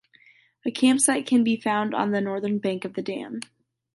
[0.65, 3.39] A campsite can be found on the northern bank of the dam.